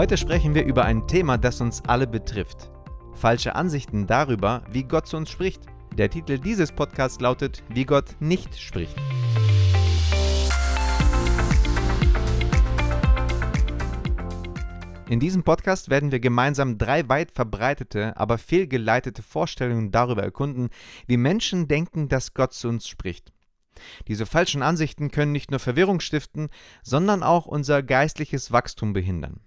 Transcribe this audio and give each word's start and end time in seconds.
Heute 0.00 0.16
sprechen 0.16 0.54
wir 0.54 0.64
über 0.64 0.86
ein 0.86 1.06
Thema, 1.06 1.36
das 1.36 1.60
uns 1.60 1.82
alle 1.84 2.06
betrifft. 2.06 2.70
Falsche 3.12 3.54
Ansichten 3.54 4.06
darüber, 4.06 4.62
wie 4.72 4.84
Gott 4.84 5.06
zu 5.06 5.18
uns 5.18 5.28
spricht. 5.28 5.60
Der 5.98 6.08
Titel 6.08 6.38
dieses 6.38 6.72
Podcasts 6.72 7.20
lautet 7.20 7.62
Wie 7.68 7.84
Gott 7.84 8.16
nicht 8.18 8.58
spricht. 8.58 8.96
In 15.10 15.20
diesem 15.20 15.42
Podcast 15.42 15.90
werden 15.90 16.10
wir 16.12 16.20
gemeinsam 16.20 16.78
drei 16.78 17.06
weit 17.10 17.30
verbreitete, 17.30 18.16
aber 18.16 18.38
fehlgeleitete 18.38 19.22
Vorstellungen 19.22 19.90
darüber 19.92 20.22
erkunden, 20.22 20.70
wie 21.08 21.18
Menschen 21.18 21.68
denken, 21.68 22.08
dass 22.08 22.32
Gott 22.32 22.54
zu 22.54 22.68
uns 22.68 22.88
spricht. 22.88 23.34
Diese 24.08 24.24
falschen 24.24 24.62
Ansichten 24.62 25.10
können 25.10 25.32
nicht 25.32 25.50
nur 25.50 25.60
Verwirrung 25.60 26.00
stiften, 26.00 26.48
sondern 26.82 27.22
auch 27.22 27.44
unser 27.44 27.82
geistliches 27.82 28.50
Wachstum 28.50 28.94
behindern. 28.94 29.40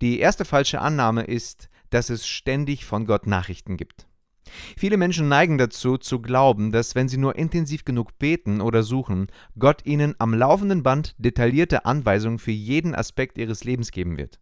Die 0.00 0.18
erste 0.18 0.44
falsche 0.44 0.80
Annahme 0.80 1.24
ist, 1.24 1.68
dass 1.90 2.10
es 2.10 2.26
ständig 2.26 2.84
von 2.84 3.06
Gott 3.06 3.26
Nachrichten 3.26 3.76
gibt. 3.76 4.06
Viele 4.76 4.96
Menschen 4.96 5.28
neigen 5.28 5.58
dazu, 5.58 5.98
zu 5.98 6.20
glauben, 6.20 6.72
dass 6.72 6.94
wenn 6.94 7.08
sie 7.08 7.18
nur 7.18 7.36
intensiv 7.36 7.84
genug 7.84 8.18
beten 8.18 8.60
oder 8.60 8.82
suchen, 8.82 9.26
Gott 9.58 9.84
ihnen 9.84 10.14
am 10.18 10.34
laufenden 10.34 10.82
Band 10.82 11.14
detaillierte 11.18 11.84
Anweisungen 11.84 12.38
für 12.38 12.52
jeden 12.52 12.94
Aspekt 12.94 13.38
ihres 13.38 13.64
Lebens 13.64 13.90
geben 13.90 14.16
wird. 14.16 14.38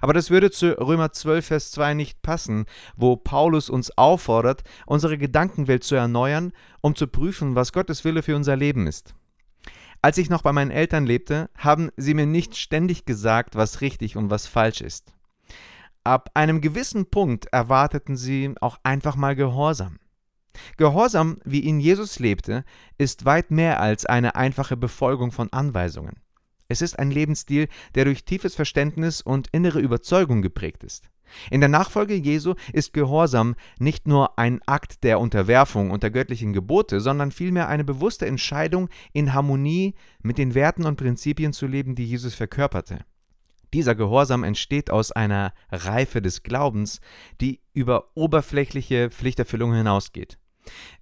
Aber 0.00 0.12
das 0.14 0.30
würde 0.30 0.50
zu 0.50 0.78
Römer 0.78 1.12
12, 1.12 1.46
Vers 1.46 1.70
2 1.72 1.94
nicht 1.94 2.22
passen, 2.22 2.64
wo 2.96 3.16
Paulus 3.16 3.68
uns 3.68 3.96
auffordert, 3.96 4.62
unsere 4.86 5.18
Gedankenwelt 5.18 5.84
zu 5.84 5.94
erneuern, 5.94 6.52
um 6.80 6.96
zu 6.96 7.06
prüfen, 7.06 7.54
was 7.54 7.72
Gottes 7.72 8.04
Wille 8.04 8.22
für 8.22 8.34
unser 8.34 8.56
Leben 8.56 8.86
ist. 8.86 9.14
Als 10.00 10.18
ich 10.18 10.30
noch 10.30 10.42
bei 10.42 10.52
meinen 10.52 10.70
Eltern 10.70 11.06
lebte, 11.06 11.50
haben 11.56 11.90
sie 11.96 12.14
mir 12.14 12.26
nicht 12.26 12.56
ständig 12.56 13.04
gesagt, 13.04 13.56
was 13.56 13.80
richtig 13.80 14.16
und 14.16 14.30
was 14.30 14.46
falsch 14.46 14.80
ist. 14.80 15.12
Ab 16.04 16.30
einem 16.34 16.60
gewissen 16.60 17.10
Punkt 17.10 17.46
erwarteten 17.46 18.16
sie 18.16 18.54
auch 18.60 18.78
einfach 18.84 19.16
mal 19.16 19.34
Gehorsam. 19.34 19.98
Gehorsam, 20.76 21.36
wie 21.44 21.60
ihn 21.60 21.80
Jesus 21.80 22.18
lebte, 22.18 22.64
ist 22.96 23.24
weit 23.24 23.50
mehr 23.50 23.80
als 23.80 24.06
eine 24.06 24.34
einfache 24.34 24.76
Befolgung 24.76 25.32
von 25.32 25.52
Anweisungen. 25.52 26.20
Es 26.70 26.82
ist 26.82 26.98
ein 26.98 27.10
Lebensstil, 27.10 27.68
der 27.94 28.04
durch 28.04 28.26
tiefes 28.26 28.54
Verständnis 28.54 29.22
und 29.22 29.48
innere 29.52 29.80
Überzeugung 29.80 30.42
geprägt 30.42 30.84
ist. 30.84 31.08
In 31.50 31.60
der 31.60 31.68
Nachfolge 31.70 32.14
Jesu 32.14 32.54
ist 32.74 32.92
Gehorsam 32.92 33.54
nicht 33.78 34.06
nur 34.06 34.38
ein 34.38 34.60
Akt 34.66 35.02
der 35.02 35.18
Unterwerfung 35.18 35.90
unter 35.90 36.10
göttlichen 36.10 36.52
Gebote, 36.52 37.00
sondern 37.00 37.32
vielmehr 37.32 37.68
eine 37.68 37.84
bewusste 37.84 38.26
Entscheidung, 38.26 38.90
in 39.12 39.32
Harmonie 39.32 39.94
mit 40.22 40.36
den 40.36 40.54
Werten 40.54 40.84
und 40.84 40.96
Prinzipien 40.96 41.54
zu 41.54 41.66
leben, 41.66 41.94
die 41.94 42.04
Jesus 42.04 42.34
verkörperte. 42.34 43.04
Dieser 43.72 43.94
Gehorsam 43.94 44.44
entsteht 44.44 44.90
aus 44.90 45.12
einer 45.12 45.54
Reife 45.70 46.20
des 46.20 46.42
Glaubens, 46.42 47.00
die 47.40 47.60
über 47.72 48.10
oberflächliche 48.14 49.10
Pflichterfüllung 49.10 49.74
hinausgeht. 49.74 50.38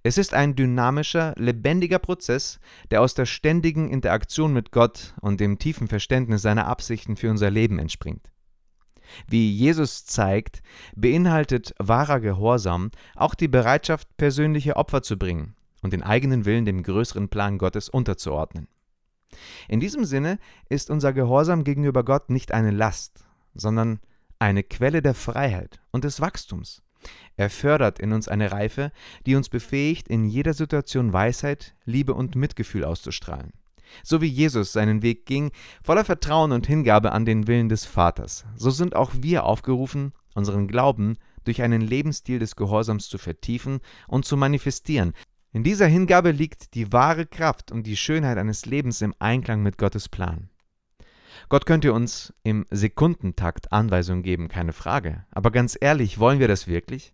Es 0.03 0.17
ist 0.17 0.33
ein 0.33 0.55
dynamischer, 0.55 1.33
lebendiger 1.37 1.99
Prozess, 1.99 2.59
der 2.91 3.01
aus 3.01 3.13
der 3.13 3.25
ständigen 3.25 3.89
Interaktion 3.89 4.53
mit 4.53 4.71
Gott 4.71 5.13
und 5.21 5.39
dem 5.39 5.59
tiefen 5.59 5.87
Verständnis 5.87 6.41
seiner 6.41 6.67
Absichten 6.67 7.15
für 7.15 7.29
unser 7.29 7.49
Leben 7.49 7.79
entspringt. 7.79 8.31
Wie 9.27 9.51
Jesus 9.51 10.05
zeigt, 10.05 10.61
beinhaltet 10.95 11.73
wahrer 11.79 12.19
Gehorsam 12.19 12.91
auch 13.15 13.35
die 13.35 13.47
Bereitschaft, 13.47 14.17
persönliche 14.17 14.75
Opfer 14.75 15.01
zu 15.01 15.17
bringen 15.17 15.55
und 15.81 15.93
den 15.93 16.03
eigenen 16.03 16.45
Willen 16.45 16.65
dem 16.65 16.83
größeren 16.83 17.29
Plan 17.29 17.57
Gottes 17.57 17.89
unterzuordnen. 17.89 18.67
In 19.67 19.79
diesem 19.79 20.05
Sinne 20.05 20.39
ist 20.69 20.89
unser 20.89 21.13
Gehorsam 21.13 21.63
gegenüber 21.63 22.03
Gott 22.03 22.29
nicht 22.29 22.51
eine 22.51 22.71
Last, 22.71 23.25
sondern 23.53 23.99
eine 24.39 24.63
Quelle 24.63 25.01
der 25.01 25.13
Freiheit 25.13 25.79
und 25.91 26.03
des 26.03 26.21
Wachstums. 26.21 26.81
Er 27.35 27.49
fördert 27.49 27.99
in 27.99 28.13
uns 28.13 28.27
eine 28.27 28.51
Reife, 28.51 28.91
die 29.25 29.35
uns 29.35 29.49
befähigt, 29.49 30.07
in 30.07 30.25
jeder 30.25 30.53
Situation 30.53 31.13
Weisheit, 31.13 31.75
Liebe 31.85 32.13
und 32.13 32.35
Mitgefühl 32.35 32.83
auszustrahlen. 32.83 33.51
So 34.03 34.21
wie 34.21 34.27
Jesus 34.27 34.73
seinen 34.73 35.01
Weg 35.01 35.25
ging, 35.25 35.51
voller 35.83 36.03
Vertrauen 36.05 36.51
und 36.51 36.67
Hingabe 36.67 37.11
an 37.11 37.25
den 37.25 37.47
Willen 37.47 37.69
des 37.69 37.85
Vaters, 37.85 38.45
so 38.55 38.69
sind 38.69 38.95
auch 38.95 39.11
wir 39.19 39.45
aufgerufen, 39.45 40.13
unseren 40.35 40.67
Glauben 40.67 41.17
durch 41.45 41.61
einen 41.61 41.81
Lebensstil 41.81 42.39
des 42.39 42.55
Gehorsams 42.55 43.07
zu 43.07 43.17
vertiefen 43.17 43.79
und 44.07 44.25
zu 44.25 44.35
manifestieren. 44.35 45.13
In 45.53 45.63
dieser 45.63 45.87
Hingabe 45.87 46.31
liegt 46.31 46.73
die 46.75 46.91
wahre 46.91 47.25
Kraft 47.25 47.71
und 47.71 47.87
die 47.87 47.97
Schönheit 47.97 48.37
eines 48.37 48.65
Lebens 48.65 49.01
im 49.01 49.13
Einklang 49.19 49.63
mit 49.63 49.77
Gottes 49.77 50.09
Plan. 50.09 50.49
Gott 51.49 51.65
könnte 51.65 51.93
uns 51.93 52.33
im 52.43 52.65
Sekundentakt 52.69 53.71
Anweisungen 53.71 54.23
geben, 54.23 54.47
keine 54.47 54.73
Frage. 54.73 55.25
Aber 55.31 55.51
ganz 55.51 55.77
ehrlich, 55.79 56.19
wollen 56.19 56.39
wir 56.39 56.47
das 56.47 56.67
wirklich? 56.67 57.13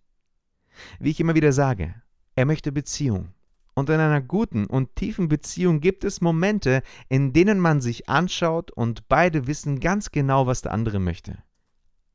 Wie 1.00 1.12
ich 1.12 1.20
immer 1.20 1.36
wieder 1.36 1.52
sage, 1.52 1.96
er 2.36 2.46
möchte 2.46 2.72
Beziehung. 2.72 3.30
Und 3.76 3.90
in 3.90 4.00
einer 4.00 4.22
guten 4.22 4.66
und 4.68 4.96
tiefen 4.96 5.28
Beziehung 5.28 5.80
gibt 5.80 6.04
es 6.04 6.22
Momente, 6.22 6.84
in 7.10 7.34
denen 7.34 7.60
man 7.60 7.82
sich 7.82 8.08
anschaut 8.08 8.72
und 8.72 9.08
beide 9.08 9.48
wissen 9.48 9.80
ganz 9.80 10.12
genau, 10.12 10.46
was 10.46 10.62
der 10.62 10.74
andere 10.74 11.00
möchte. 11.00 11.40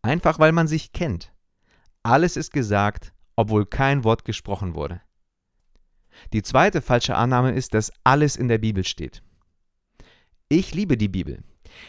Einfach 0.03 0.39
weil 0.39 0.53
man 0.53 0.69
sich 0.69 0.93
kennt. 0.93 1.33
Alles 2.05 2.37
ist 2.37 2.53
gesagt, 2.53 3.13
obwohl 3.35 3.67
kein 3.67 4.05
Wort 4.05 4.25
gesprochen 4.25 4.75
wurde. 4.75 5.01
Die 6.33 6.43
zweite 6.43 6.81
falsche 6.81 7.17
Annahme 7.17 7.53
ist, 7.53 7.75
dass 7.75 7.93
alles 8.05 8.37
in 8.37 8.49
der 8.49 8.59
Bibel 8.59 8.85
steht. 8.85 9.23
Ich 10.49 10.75
liebe 10.75 10.97
die 10.97 11.09
Bibel. 11.09 11.43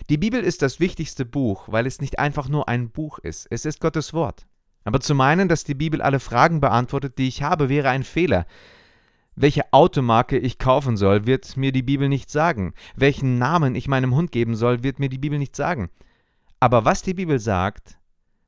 Die 0.09 0.17
Bibel 0.17 0.41
ist 0.41 0.61
das 0.61 0.79
wichtigste 0.79 1.25
Buch, 1.25 1.67
weil 1.67 1.85
es 1.85 2.01
nicht 2.01 2.19
einfach 2.19 2.49
nur 2.49 2.67
ein 2.67 2.89
Buch 2.89 3.19
ist, 3.19 3.47
es 3.49 3.65
ist 3.65 3.79
Gottes 3.79 4.13
Wort. 4.13 4.45
Aber 4.83 4.99
zu 4.99 5.13
meinen, 5.13 5.47
dass 5.47 5.63
die 5.63 5.75
Bibel 5.75 6.01
alle 6.01 6.19
Fragen 6.19 6.61
beantwortet, 6.61 7.17
die 7.17 7.27
ich 7.27 7.43
habe, 7.43 7.69
wäre 7.69 7.89
ein 7.89 8.03
Fehler. 8.03 8.45
Welche 9.35 9.71
Automarke 9.71 10.37
ich 10.37 10.57
kaufen 10.57 10.97
soll, 10.97 11.25
wird 11.25 11.55
mir 11.57 11.71
die 11.71 11.83
Bibel 11.83 12.09
nicht 12.09 12.29
sagen. 12.29 12.73
Welchen 12.95 13.37
Namen 13.37 13.75
ich 13.75 13.87
meinem 13.87 14.15
Hund 14.15 14.31
geben 14.31 14.55
soll, 14.55 14.83
wird 14.83 14.99
mir 14.99 15.09
die 15.09 15.17
Bibel 15.17 15.39
nicht 15.39 15.55
sagen. 15.55 15.89
Aber 16.59 16.85
was 16.85 17.01
die 17.01 17.13
Bibel 17.13 17.39
sagt, 17.39 17.97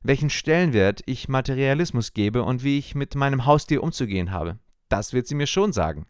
welchen 0.02 0.30
Stellenwert 0.30 1.00
ich 1.06 1.28
Materialismus 1.28 2.12
gebe 2.12 2.42
und 2.42 2.64
wie 2.64 2.78
ich 2.78 2.94
mit 2.94 3.14
meinem 3.14 3.46
Haustier 3.46 3.82
umzugehen 3.82 4.32
habe, 4.32 4.58
das 4.92 5.12
wird 5.12 5.26
sie 5.26 5.34
mir 5.34 5.46
schon 5.46 5.72
sagen. 5.72 6.06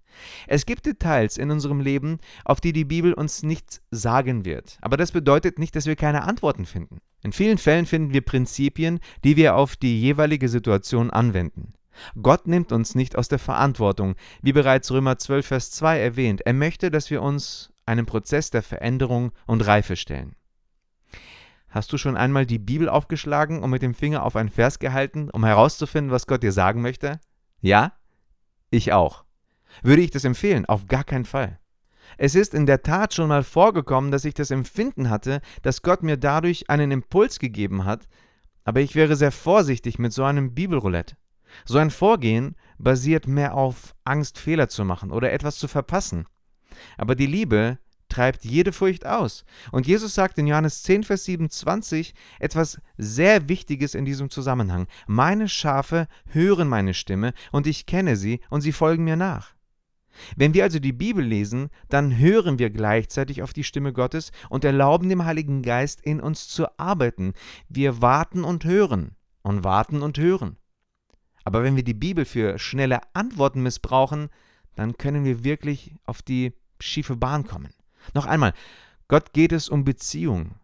Es 0.49 0.67
gibt 0.67 0.87
Details 0.87 1.39
in 1.39 1.51
unserem 1.51 1.81
Leben, 1.81 2.19
auf 2.45 2.61
die 2.61 2.73
die 2.73 2.85
Bibel 2.85 3.15
uns 3.15 3.43
nichts 3.43 3.81
sagen 3.91 4.45
wird. 4.45 4.79
Aber 4.81 4.97
das 4.97 5.13
bedeutet 5.13 5.59
nicht, 5.59 5.77
dass 5.77 5.87
wir 5.87 5.97
keine 5.97 6.25
Antworten 6.25 6.67
finden. 6.67 6.99
In 7.23 7.33
vielen 7.33 7.59
Fällen 7.59 7.87
finden 7.87 8.13
wir 8.13 8.23
Prinzipien, 8.23 8.99
die 9.23 9.37
wir 9.37 9.55
auf 9.55 9.77
die 9.77 10.01
jeweilige 10.01 10.49
Situation 10.49 11.11
anwenden. 11.11 11.75
Gott 12.21 12.49
nimmt 12.49 12.73
uns 12.73 12.95
nicht 12.95 13.17
aus 13.17 13.29
der 13.29 13.39
Verantwortung, 13.39 14.17
wie 14.41 14.53
bereits 14.53 14.91
Römer 14.91 15.19
12, 15.19 15.47
Vers 15.47 15.71
2 15.71 16.01
erwähnt. 16.01 16.41
Er 16.41 16.55
möchte, 16.55 16.91
dass 16.91 17.11
wir 17.11 17.23
uns 17.23 17.73
einem 17.87 18.07
Prozess 18.07 18.51
der 18.51 18.63
Veränderung 18.63 19.33
und 19.47 19.65
Reife 19.67 19.95
stellen. 19.95 20.35
Hast 21.69 21.93
du 21.93 21.99
schon 21.99 22.17
einmal 22.17 22.47
die 22.47 22.59
Bibel 22.59 22.89
aufgeschlagen 22.89 23.63
und 23.63 23.71
mit 23.71 23.83
dem 23.83 23.95
Finger 23.95 24.25
auf 24.25 24.37
einen 24.37 24.51
Vers 24.51 24.79
gehalten, 24.79 25.31
um 25.31 25.45
herauszufinden, 25.45 26.11
was 26.11 26.27
Gott 26.27 26.43
dir 26.43 26.53
sagen 26.53 26.83
möchte? 26.83 27.21
Ja? 27.61 27.93
Ich 28.73 28.91
auch. 28.91 29.25
Würde 29.83 30.01
ich 30.01 30.11
das 30.11 30.25
empfehlen? 30.25 30.65
Auf 30.65 30.87
gar 30.87 31.05
keinen 31.05 31.27
Fall. 31.27 31.61
Es 32.17 32.35
ist 32.35 32.55
in 32.55 32.65
der 32.65 32.83
Tat 32.83 33.13
schon 33.13 33.29
mal 33.29 33.43
vorgekommen, 33.43 34.11
dass 34.11 34.25
ich 34.25 34.33
das 34.33 34.51
Empfinden 34.51 35.11
hatte, 35.11 35.43
dass 35.61 35.83
Gott 35.83 36.03
mir 36.03 36.17
dadurch 36.17 36.71
einen 36.71 36.91
Impuls 36.91 37.39
gegeben 37.39 37.85
hat, 37.85 38.09
aber 38.65 38.81
ich 38.81 38.95
wäre 38.95 39.15
sehr 39.15 39.31
vorsichtig 39.31 39.99
mit 39.99 40.15
so 40.15 40.25
einem 40.25 40.55
Bibelroulette. 40.55 41.17
So 41.67 41.77
ein 41.77 41.91
Vorgehen 41.91 42.57
basiert 42.79 43.27
mehr 43.27 43.55
auf 43.55 43.95
Angst, 44.05 44.39
Fehler 44.39 44.71
zu 44.71 44.87
machen 44.87 45.11
oder 45.11 45.33
etwas 45.33 45.59
zu 45.59 45.69
verpassen. 45.69 46.25
Aber 46.97 47.15
die 47.15 47.27
Liebe 47.27 47.79
treibt 48.13 48.45
jede 48.45 48.73
Furcht 48.73 49.07
aus. 49.07 49.45
Und 49.71 49.87
Jesus 49.87 50.15
sagt 50.15 50.39
in 50.39 50.47
Johannes 50.47 50.83
10, 50.83 51.05
Vers 51.05 51.25
27 51.25 52.15
etwas 52.39 52.81
sehr 52.99 53.49
Wichtiges 53.49 53.95
in 53.95 54.05
diesem 54.05 54.29
Zusammenhang. 54.29 54.87
Meine 55.07 55.49
Schafe 55.49 56.09
hören 56.27 56.69
meine 56.69 56.93
Stimme 56.93 57.33
und 57.53 57.67
ich 57.67 57.87
kenne 57.87 58.17
sie 58.17 58.41
und 58.51 58.61
sie 58.61 58.73
folgen 58.73 59.05
mir 59.05 59.17
nach. 59.17 59.55
Wenn 60.37 60.53
wir 60.53 60.65
also 60.65 60.79
die 60.79 60.93
Bibel 60.93 61.25
lesen, 61.25 61.71
dann 61.89 62.19
hören 62.19 62.59
wir 62.59 62.69
gleichzeitig 62.69 63.43
auf 63.43 63.55
die 63.55 63.65
Stimme 63.65 63.95
Gottes 63.95 64.31
und 64.51 64.63
erlauben 64.63 65.09
dem 65.09 65.25
Heiligen 65.25 65.63
Geist 65.63 66.03
in 66.03 66.21
uns 66.21 66.49
zu 66.49 66.67
arbeiten. 66.79 67.33
Wir 67.71 68.03
warten 68.03 68.45
und 68.45 68.65
hören 68.65 69.17
und 69.41 69.65
warten 69.65 70.03
und 70.03 70.19
hören. 70.19 70.59
Aber 71.45 71.63
wenn 71.65 71.77
wir 71.77 71.83
die 71.83 71.95
Bibel 71.95 72.27
für 72.27 72.59
schnelle 72.59 73.01
Antworten 73.15 73.63
missbrauchen, 73.63 74.29
dann 74.77 74.99
können 74.99 75.25
wir 75.25 75.45
wirklich 75.45 75.95
auf 76.05 76.21
die 76.21 76.53
schiefe 76.79 77.17
Bahn 77.17 77.45
kommen. 77.45 77.73
Noch 78.15 78.27
einmal, 78.27 78.53
Gott 79.09 79.33
geht 79.33 79.53
es 79.53 79.69
um 79.69 79.85
Beziehung. 79.85 80.55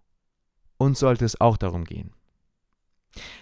Uns 0.76 1.00
sollte 1.00 1.24
es 1.24 1.40
auch 1.40 1.56
darum 1.56 1.84
gehen. 1.84 2.12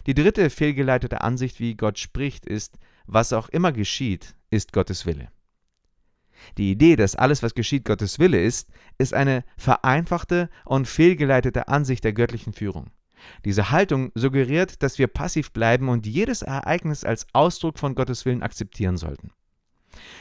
Die 0.06 0.14
dritte 0.14 0.48
fehlgeleitete 0.50 1.20
Ansicht, 1.20 1.60
wie 1.60 1.74
Gott 1.74 1.98
spricht, 1.98 2.46
ist, 2.46 2.78
was 3.06 3.32
auch 3.32 3.48
immer 3.48 3.72
geschieht, 3.72 4.34
ist 4.50 4.72
Gottes 4.72 5.06
Wille. 5.06 5.28
Die 6.58 6.70
Idee, 6.70 6.96
dass 6.96 7.16
alles, 7.16 7.42
was 7.42 7.54
geschieht, 7.54 7.84
Gottes 7.84 8.18
Wille 8.18 8.42
ist, 8.42 8.68
ist 8.98 9.14
eine 9.14 9.44
vereinfachte 9.56 10.50
und 10.64 10.86
fehlgeleitete 10.86 11.68
Ansicht 11.68 12.04
der 12.04 12.12
göttlichen 12.12 12.52
Führung. 12.52 12.90
Diese 13.44 13.70
Haltung 13.70 14.12
suggeriert, 14.14 14.82
dass 14.82 14.98
wir 14.98 15.08
passiv 15.08 15.52
bleiben 15.52 15.88
und 15.88 16.06
jedes 16.06 16.42
Ereignis 16.42 17.04
als 17.04 17.26
Ausdruck 17.32 17.78
von 17.78 17.94
Gottes 17.94 18.24
Willen 18.24 18.42
akzeptieren 18.42 18.96
sollten. 18.96 19.32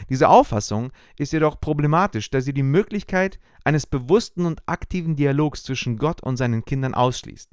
Diese 0.10 0.30
Auffassung 0.30 0.92
ist 1.18 1.34
jedoch 1.34 1.60
problematisch, 1.60 2.30
da 2.30 2.42
sie 2.42 2.54
die 2.54 2.64
Möglichkeit 2.64 3.40
eines 3.64 3.86
bewussten 3.86 4.46
und 4.46 4.62
aktiven 4.66 5.16
Dialogs 5.16 5.64
zwischen 5.64 5.98
Gott 5.98 6.22
und 6.22 6.38
seinen 6.38 6.66
Kindern 6.66 6.94
ausschließt. 6.94 7.50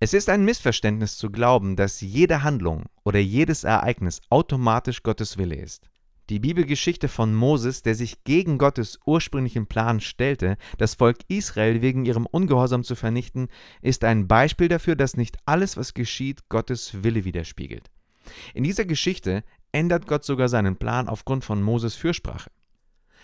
Es 0.00 0.12
ist 0.12 0.28
ein 0.28 0.44
Missverständnis 0.44 1.16
zu 1.16 1.30
glauben, 1.30 1.76
dass 1.76 2.00
jede 2.00 2.42
Handlung 2.42 2.84
oder 3.04 3.20
jedes 3.20 3.64
Ereignis 3.64 4.20
automatisch 4.28 5.02
Gottes 5.02 5.38
Wille 5.38 5.56
ist. 5.56 5.88
Die 6.30 6.38
Bibelgeschichte 6.38 7.08
von 7.08 7.34
Moses, 7.34 7.82
der 7.82 7.94
sich 7.94 8.24
gegen 8.24 8.56
Gottes 8.56 8.98
ursprünglichen 9.04 9.66
Plan 9.66 10.00
stellte, 10.00 10.56
das 10.78 10.94
Volk 10.94 11.18
Israel 11.28 11.82
wegen 11.82 12.06
ihrem 12.06 12.24
Ungehorsam 12.24 12.82
zu 12.82 12.96
vernichten, 12.96 13.48
ist 13.82 14.04
ein 14.04 14.26
Beispiel 14.26 14.68
dafür, 14.68 14.96
dass 14.96 15.18
nicht 15.18 15.36
alles, 15.44 15.76
was 15.76 15.92
geschieht, 15.92 16.48
Gottes 16.48 17.04
Wille 17.04 17.26
widerspiegelt. 17.26 17.90
In 18.54 18.64
dieser 18.64 18.86
Geschichte 18.86 19.44
ändert 19.74 20.06
Gott 20.06 20.24
sogar 20.24 20.48
seinen 20.48 20.76
Plan 20.76 21.08
aufgrund 21.08 21.44
von 21.44 21.60
Moses 21.62 21.94
Fürsprache. 21.96 22.50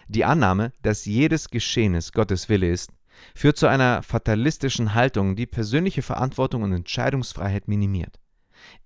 Die 0.09 0.25
Annahme, 0.25 0.73
dass 0.83 1.05
jedes 1.05 1.49
Geschehnis 1.49 2.13
Gottes 2.13 2.49
Wille 2.49 2.69
ist, 2.69 2.91
führt 3.35 3.57
zu 3.57 3.69
einer 3.69 4.03
fatalistischen 4.03 4.95
Haltung, 4.95 5.37
die 5.37 5.47
persönliche 5.47 6.03
Verantwortung 6.03 6.63
und 6.63 6.73
Entscheidungsfreiheit 6.73 7.69
minimiert. 7.69 8.19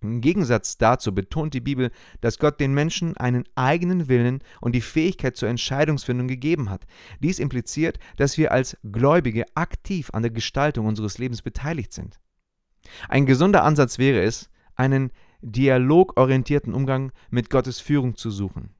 Im 0.00 0.20
Gegensatz 0.20 0.76
dazu 0.76 1.14
betont 1.14 1.54
die 1.54 1.60
Bibel, 1.60 1.90
dass 2.20 2.38
Gott 2.38 2.60
den 2.60 2.74
Menschen 2.74 3.16
einen 3.16 3.44
eigenen 3.54 4.08
Willen 4.08 4.40
und 4.60 4.72
die 4.74 4.80
Fähigkeit 4.80 5.36
zur 5.36 5.48
Entscheidungsfindung 5.48 6.28
gegeben 6.28 6.70
hat. 6.70 6.86
Dies 7.20 7.38
impliziert, 7.38 7.98
dass 8.16 8.38
wir 8.38 8.52
als 8.52 8.76
Gläubige 8.84 9.44
aktiv 9.54 10.10
an 10.12 10.22
der 10.22 10.30
Gestaltung 10.30 10.86
unseres 10.86 11.18
Lebens 11.18 11.42
beteiligt 11.42 11.92
sind. 11.92 12.20
Ein 13.08 13.26
gesunder 13.26 13.64
Ansatz 13.64 13.98
wäre 13.98 14.22
es, 14.22 14.50
einen 14.76 15.10
dialogorientierten 15.44 16.74
Umgang 16.74 17.12
mit 17.30 17.50
Gottes 17.50 17.80
Führung 17.80 18.16
zu 18.16 18.30
suchen. 18.30 18.70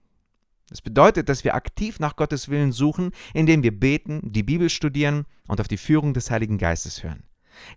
Das 0.69 0.81
bedeutet, 0.81 1.29
dass 1.29 1.45
wir 1.45 1.55
aktiv 1.55 2.01
nach 2.01 2.17
Gottes 2.17 2.49
Willen 2.49 2.73
suchen, 2.73 3.11
indem 3.35 3.63
wir 3.63 3.79
beten, 3.79 4.21
die 4.25 4.43
Bibel 4.43 4.71
studieren 4.71 5.27
und 5.47 5.61
auf 5.61 5.69
die 5.69 5.77
Führung 5.77 6.15
des 6.15 6.31
Heiligen 6.31 6.59
Geistes 6.59 7.03
hören. 7.03 7.25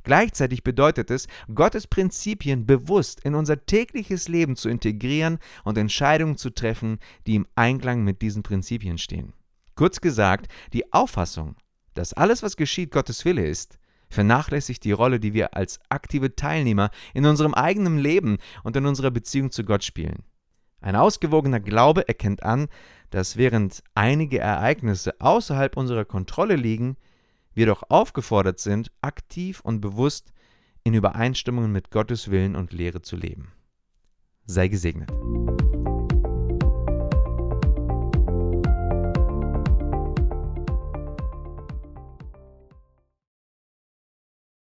Gleichzeitig 0.04 0.64
bedeutet 0.64 1.12
es, 1.12 1.28
Gottes 1.54 1.86
Prinzipien 1.86 2.66
bewusst 2.66 3.20
in 3.24 3.36
unser 3.36 3.66
tägliches 3.66 4.28
Leben 4.28 4.56
zu 4.56 4.70
integrieren 4.70 5.38
und 5.64 5.78
Entscheidungen 5.78 6.38
zu 6.38 6.50
treffen, 6.50 6.98
die 7.28 7.36
im 7.36 7.48
Einklang 7.56 8.04
mit 8.04 8.22
diesen 8.22 8.42
Prinzipien 8.42 8.98
stehen. 8.98 9.34
Kurz 9.76 10.02
gesagt, 10.02 10.52
die 10.74 10.92
Auffassung, 10.94 11.56
dass 11.94 12.14
alles, 12.14 12.42
was 12.42 12.58
geschieht, 12.58 12.92
Gottes 12.92 13.26
Wille 13.26 13.46
ist, 13.46 13.78
vernachlässigt 14.10 14.84
die 14.84 14.92
Rolle, 14.92 15.20
die 15.20 15.34
wir 15.34 15.56
als 15.56 15.80
aktive 15.90 16.36
Teilnehmer 16.36 16.90
in 17.14 17.26
unserem 17.26 17.54
eigenen 17.54 17.98
Leben 17.98 18.38
und 18.64 18.76
in 18.76 18.86
unserer 18.86 19.12
Beziehung 19.12 19.52
zu 19.52 19.64
Gott 19.64 19.84
spielen. 19.84 20.24
Ein 20.80 20.96
ausgewogener 20.96 21.60
Glaube 21.60 22.08
erkennt 22.08 22.44
an, 22.44 22.68
dass 23.10 23.38
während 23.38 23.84
einige 23.96 24.40
Ereignisse 24.40 25.20
außerhalb 25.20 25.76
unserer 25.76 26.06
Kontrolle 26.06 26.56
liegen, 26.56 26.98
wir 27.54 27.66
doch 27.66 27.84
aufgefordert 27.90 28.60
sind, 28.60 28.92
aktiv 29.02 29.62
und 29.62 29.82
bewusst 29.82 30.32
in 30.84 30.94
Übereinstimmung 30.94 31.72
mit 31.72 31.90
Gottes 31.90 32.30
Willen 32.30 32.56
und 32.56 32.72
Lehre 32.72 33.02
zu 33.02 33.16
leben. 33.16 33.52
Sei 34.46 34.68
gesegnet. 34.68 35.12